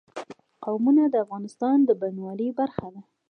[0.63, 3.01] قومونه د افغانستان د بڼوالۍ برخه ده.